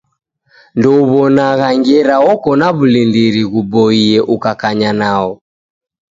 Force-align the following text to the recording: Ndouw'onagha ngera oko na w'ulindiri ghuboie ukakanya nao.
Ndouw'onagha 0.77 1.67
ngera 1.77 2.15
oko 2.31 2.49
na 2.59 2.67
w'ulindiri 2.75 3.41
ghuboie 3.53 4.17
ukakanya 4.35 4.91
nao. 5.01 5.31